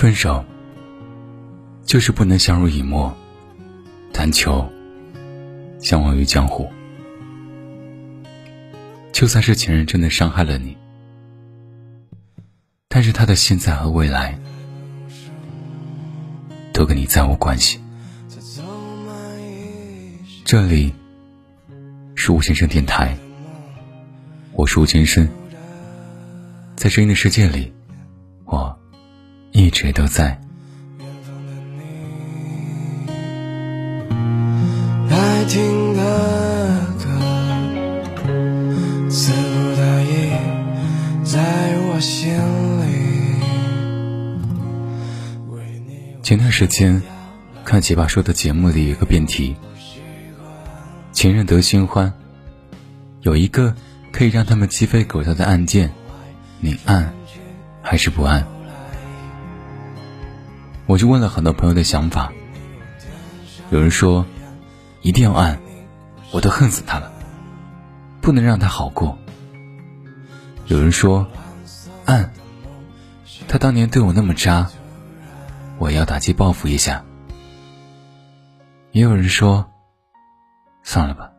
[0.00, 0.42] 分手，
[1.84, 3.14] 就是不能相濡以沫，
[4.14, 4.66] 但求
[5.78, 6.66] 相忘于江湖。
[9.12, 10.74] 就算是前任真的伤害了你，
[12.88, 14.38] 但是他的现在和未来
[16.72, 17.78] 都跟你再无关系。
[20.46, 20.94] 这里
[22.14, 23.14] 是吴先生电台，
[24.54, 25.28] 我是吴先生，
[26.74, 27.70] 在声音的世界里，
[29.60, 30.40] 一直都在。
[35.10, 36.00] 爱听的
[36.96, 37.04] 歌，
[39.10, 40.30] 词不达意，
[41.22, 41.38] 在
[41.90, 42.32] 我心
[42.80, 42.88] 里。
[46.22, 47.02] 前段时间
[47.62, 49.54] 看奇葩说的节目里有个辩题：
[51.12, 52.14] 前任得新欢，
[53.20, 53.74] 有一个
[54.10, 55.90] 可以让他们鸡飞狗跳的案件，
[56.60, 57.12] 你按
[57.82, 58.46] 还是不按？
[60.90, 62.32] 我就问了很多朋友的想法，
[63.70, 64.26] 有人说
[65.02, 65.56] 一定要按，
[66.32, 67.12] 我都恨死他了，
[68.20, 69.16] 不能让他好过。
[70.66, 71.24] 有人说
[72.06, 72.32] 按，
[73.46, 74.68] 他当年对我那么渣，
[75.78, 77.04] 我要打击报复一下。
[78.90, 79.64] 也有人说
[80.82, 81.30] 算了吧，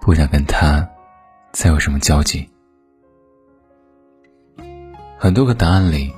[0.00, 0.88] 不想跟他
[1.50, 2.48] 再有什么交集。
[5.18, 6.14] 很多个答案里，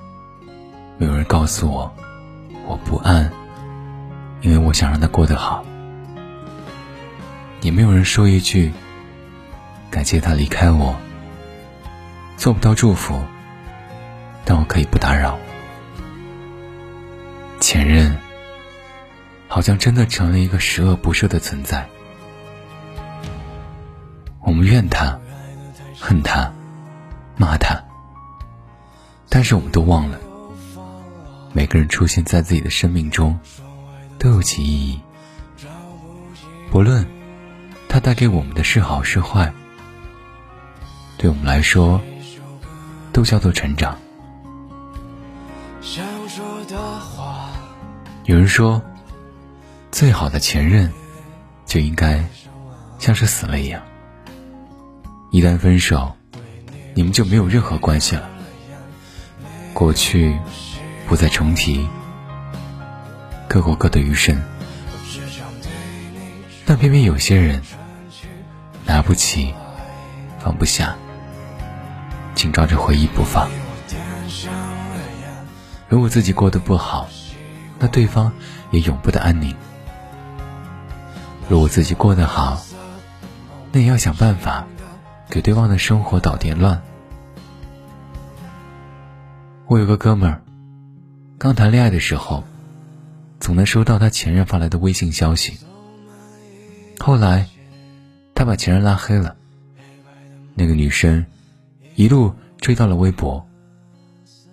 [0.99, 1.91] 没有人告诉我。
[2.67, 3.31] 我不安，
[4.41, 5.65] 因为我想让他过得好。
[7.61, 8.73] 也没有人说一句
[9.91, 10.95] 感谢他离开我，
[12.37, 13.23] 做不到祝福，
[14.45, 15.39] 但我可以不打扰。
[17.61, 18.15] 前任
[19.49, 21.87] 好像真的成了一个十恶不赦的存在，
[24.41, 25.19] 我们怨他、
[25.99, 26.53] 恨他、
[27.37, 27.83] 骂他，
[29.31, 30.19] 但是我们都忘了。
[31.57, 33.39] 每个人出现在自己的生命中，
[34.19, 35.01] 都有其意义。
[36.69, 37.07] 不论
[37.89, 39.55] 它带给我们的是好是坏，
[41.17, 42.01] 对我们来说，
[43.13, 43.97] 都叫做成长。
[48.25, 48.83] 有人说，
[49.93, 50.93] 最好的前任，
[51.67, 52.25] 就应该
[52.99, 53.81] 像是死了一样。
[55.31, 56.17] 一旦分手，
[56.95, 58.29] 你们就没有任何关系了。
[59.73, 60.37] 过去。
[61.07, 61.89] 不再重提，
[63.49, 64.41] 各过各的余生。
[66.67, 67.63] 但偏偏有些人
[68.87, 69.55] 拿不起，
[70.39, 70.97] 放不下，
[72.35, 73.49] 紧抓着回忆不放。
[75.89, 77.09] 如果自己过得不好，
[77.79, 78.33] 那对方
[78.71, 79.55] 也永不得安宁；
[81.49, 82.61] 如果自己过得好，
[83.73, 84.67] 那也要想办法
[85.29, 86.81] 给对方的生活捣点乱。
[89.67, 90.44] 我有个哥们儿。
[91.45, 92.43] 刚谈恋爱的时候，
[93.39, 95.59] 总能收到他前任发来的微信消息。
[96.99, 97.47] 后来，
[98.35, 99.37] 他把前任拉黑了。
[100.55, 101.23] 那个女生
[101.97, 103.45] 一路追到了微博，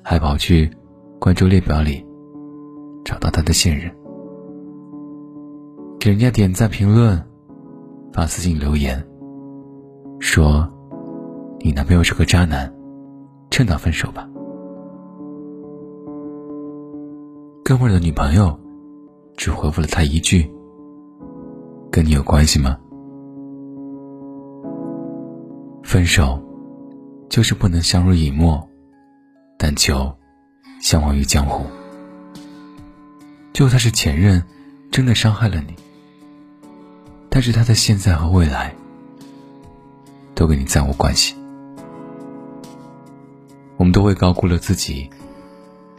[0.03, 0.69] 还跑去
[1.17, 2.05] 关注列表里
[3.05, 3.89] 找到他的现任，
[5.97, 7.25] 给人家点赞、评论、
[8.11, 9.01] 发私信留言，
[10.19, 10.69] 说
[11.63, 12.69] ：“你男朋友是个渣男，
[13.49, 14.27] 趁早分手吧。”
[17.63, 18.59] 哥们儿的女朋友
[19.37, 20.51] 只回复了他一句
[21.91, 22.77] ：“跟你有关系吗？”
[25.83, 26.41] 分手
[27.29, 28.67] 就是不能相濡以沫，
[29.57, 30.11] 但求
[30.81, 31.65] 相忘于江湖。
[33.53, 34.43] 就算是前任
[34.91, 35.75] 真的伤害了你，
[37.29, 38.75] 但是他的现在和未来
[40.33, 41.35] 都跟你再无关系。
[43.77, 45.09] 我们都会高估了自己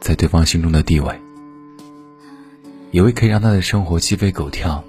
[0.00, 1.18] 在对方心中的地位。
[2.92, 4.84] 以为可以让他的生活鸡飞狗跳，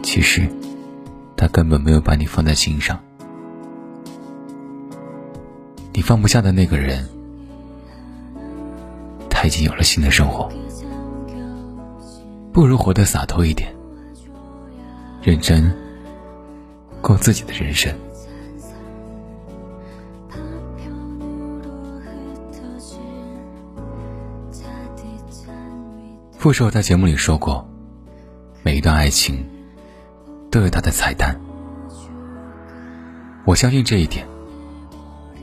[0.00, 0.48] 其实
[1.36, 3.00] 他根本没有把你放在心上。
[5.92, 7.08] 你放不下的那个人，
[9.28, 10.48] 他已经有了新的生活。
[12.52, 13.74] 不如活得洒脱一点，
[15.20, 15.76] 认真
[17.00, 17.92] 过自己的人生。
[26.42, 27.64] 傅首在节目里说过，
[28.64, 29.46] 每一段爱情
[30.50, 31.40] 都有它的彩蛋。
[33.44, 34.26] 我相信这一点。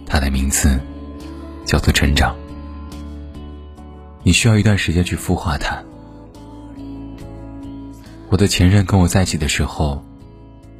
[0.06, 0.78] 它的名字
[1.64, 2.36] 叫做成长。
[4.24, 5.82] 你需要一段时间去孵化它。
[8.30, 10.04] 我的前任跟我在一起的时候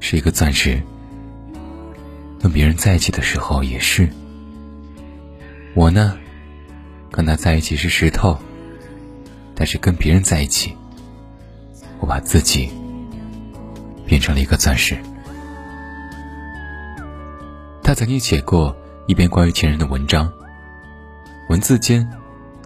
[0.02, 0.82] 是一个钻石，
[2.42, 4.10] 跟别人在一起的时候也是。
[5.76, 6.18] 我呢，
[7.10, 8.38] 跟他在一起是石头，
[9.60, 10.74] 但是跟别人在一起，
[12.00, 12.72] 我把自己
[14.06, 14.98] 变成了一个钻石。
[17.84, 18.74] 他曾经写过
[19.06, 20.32] 一篇关于前任的文章，
[21.50, 22.10] 文字间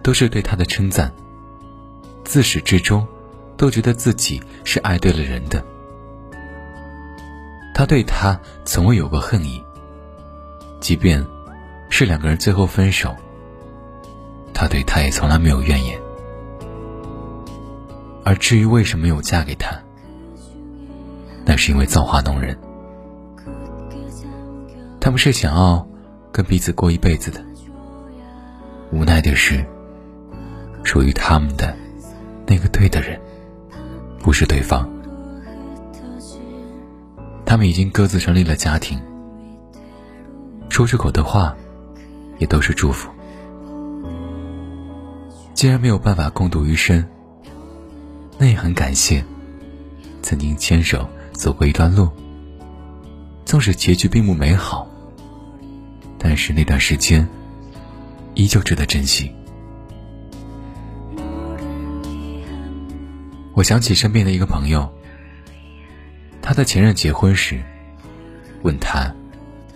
[0.04, 1.12] 都是对他的称赞，
[2.22, 3.04] 自始至终
[3.56, 5.64] 都觉得自己是爱对了人的。
[7.74, 9.60] 他对他从未有过恨意，
[10.78, 11.26] 即便
[11.90, 13.16] 是两个人最后分手，
[14.52, 16.03] 他对他也从来没有怨言。
[18.24, 19.78] 而至于为什么没有嫁给他，
[21.44, 22.58] 那是因为造化弄人。
[24.98, 25.86] 他们是想要
[26.32, 27.44] 跟彼此过一辈子的，
[28.90, 29.62] 无奈的是，
[30.82, 31.76] 属于他们的
[32.46, 33.20] 那个对的人，
[34.20, 34.90] 不是对方。
[37.44, 38.98] 他们已经各自成立了家庭，
[40.70, 41.54] 说出口的话
[42.38, 43.10] 也都是祝福。
[45.52, 47.04] 既然没有办法共度余生，
[48.44, 49.24] 那也很感谢
[50.20, 52.10] 曾经牵手走过一段路，
[53.46, 54.86] 纵使结局并不美好。
[56.18, 57.26] 但是那段时间，
[58.34, 59.32] 依旧值得珍惜。
[63.54, 64.92] 我想起身边的一个朋友，
[66.42, 67.62] 他的前任结婚时，
[68.62, 69.10] 问他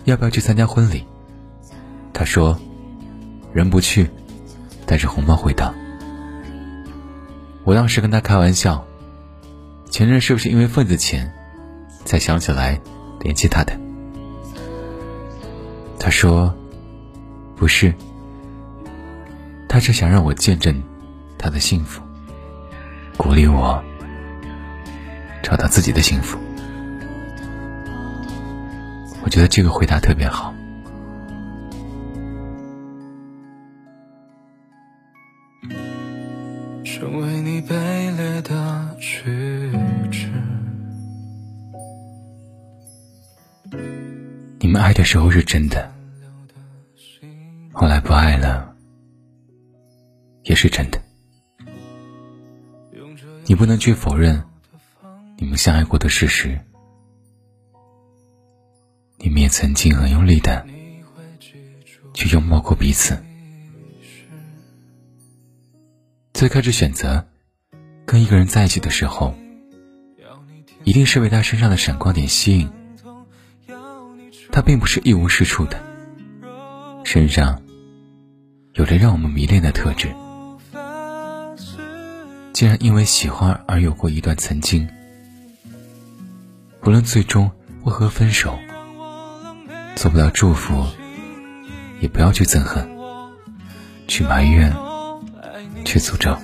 [0.03, 1.03] 要不要去参加婚礼。
[2.13, 2.55] 他说
[3.51, 4.07] ：“人不去，
[4.85, 5.73] 但是红包会到。”
[7.63, 8.85] 我当时跟他开玩笑
[9.89, 11.31] ：“前任是不是因为份子钱，
[12.05, 12.79] 才想起来
[13.19, 13.77] 联系他的？”
[15.99, 16.53] 他说
[17.55, 17.93] ：“不是，
[19.67, 20.81] 他是想让我见证
[21.37, 22.01] 他的幸福，
[23.17, 23.83] 鼓励我
[25.43, 26.39] 找到自己的幸福。”
[29.21, 30.53] 我觉得这个回答特别好。
[45.11, 45.91] 时候是真的。
[47.73, 48.75] 后来不爱了，
[50.43, 51.01] 也是真的。
[53.45, 54.43] 你不能去否认
[55.39, 56.59] 你们相爱过的事实。
[59.17, 60.63] 你们也曾经很用力的
[62.13, 63.17] 去拥抱过彼此。
[66.35, 67.27] 最开始选择
[68.05, 69.33] 跟一个人在一起的时候，
[70.83, 72.78] 一定是被他身上的闪光点吸引。
[74.59, 75.81] 他并不是一无是处的，
[77.05, 77.61] 身上。
[78.73, 80.13] 有着让我们迷恋的特质。
[82.51, 84.85] 既然因为喜欢而有过一段曾经，
[86.81, 87.49] 不论最终
[87.85, 88.59] 为何分手，
[89.95, 90.85] 做不到祝福，
[92.01, 92.85] 也不要去憎恨，
[94.09, 94.75] 去埋怨，
[95.85, 96.37] 去诅咒。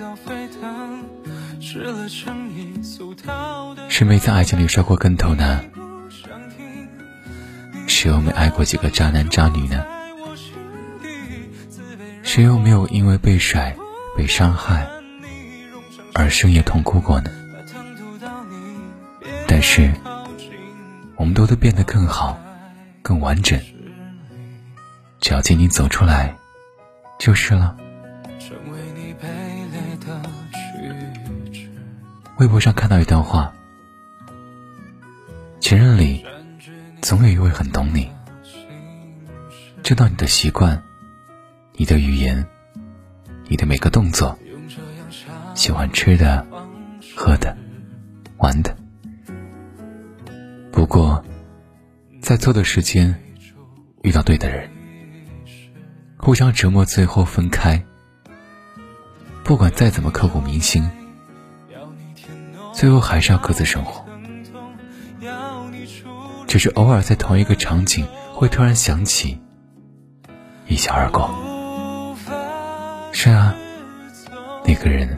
[3.90, 5.60] 是没在爱情里摔过跟头呢？
[7.96, 9.86] 谁又没爱过几个渣男渣女呢？
[12.24, 13.74] 谁又没有因为被甩、
[14.18, 14.86] 被伤害
[16.14, 17.32] 而深夜痛哭过呢？
[19.48, 19.90] 但是，
[21.16, 22.38] 我们都会变得更好、
[23.02, 23.58] 更完整。
[25.22, 26.36] 只要尽力走出来，
[27.18, 27.78] 就是了。
[32.40, 33.54] 微博上看到一段话：
[35.62, 36.26] 前任里，
[37.06, 38.10] 总有一位很懂你，
[39.84, 40.82] 知道你的习惯。
[41.74, 42.44] 你的语言，
[43.48, 44.36] 你的每个动作，
[45.54, 46.44] 喜欢吃的、
[47.16, 47.56] 喝的、
[48.38, 48.76] 玩的。
[50.72, 51.24] 不过，
[52.24, 53.14] 在错的时间
[54.02, 54.68] 遇到对的人，
[56.18, 57.86] 互相折磨，最后分开。
[59.44, 60.90] 不管再怎么刻骨铭心，
[62.74, 64.04] 最后还是要各自生活。
[66.56, 69.42] 只是偶尔在同一个场景，会突然想起，
[70.70, 71.30] 一笑而过。
[73.12, 73.54] 是啊，
[74.64, 75.18] 那个人，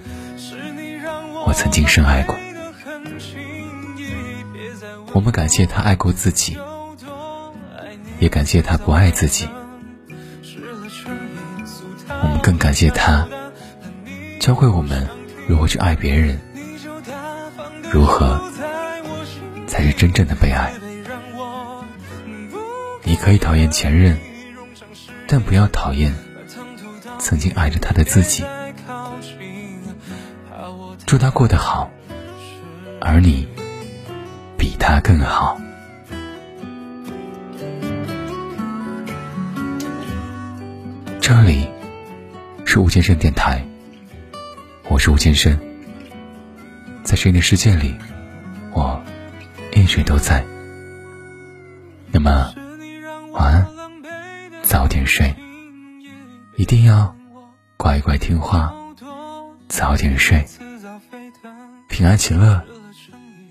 [1.46, 2.36] 我曾经深爱过。
[5.14, 6.58] 我们感谢他爱过自己，
[8.20, 9.48] 也感谢他不爱自己。
[12.10, 13.28] 我们更感谢他，
[14.40, 15.08] 教会我们
[15.48, 16.42] 如何去爱别人，
[17.92, 18.42] 如何
[19.68, 20.74] 才是真正的被爱。
[23.08, 24.18] 你可以讨厌前任，
[25.30, 26.14] 但不要讨厌。
[27.20, 28.44] 曾经爱着他的自己，
[31.06, 31.90] 祝他过得好，
[33.00, 33.48] 而你
[34.58, 35.58] 比他更好。
[41.22, 41.70] 这里
[42.66, 43.66] 是吴先生电台，
[44.90, 45.58] 我是吴先生，
[47.04, 47.96] 在谁的世界里，
[48.74, 49.02] 我
[49.74, 50.46] 一直都在。
[52.12, 52.54] 那么，
[53.38, 53.68] 晚安，
[54.64, 55.32] 早点睡，
[56.56, 57.16] 一定要
[57.78, 58.74] 乖乖听话，
[59.68, 60.44] 早点睡，
[61.88, 62.60] 平安喜乐，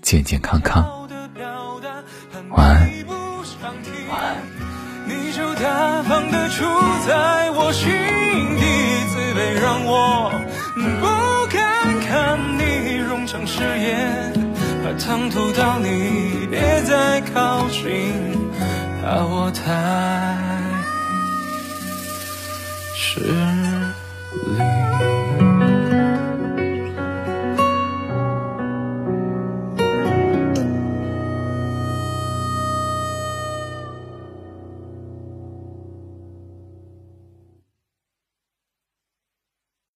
[0.01, 1.07] 健健康康，
[2.49, 2.89] 晚安，
[4.09, 4.35] 晚安。
[9.61, 10.31] 让我
[10.75, 14.33] 不敢看你融成誓言，
[14.83, 18.46] 怕烫透到你，别再靠近，
[19.07, 19.63] 怕我太
[22.93, 23.86] 痴。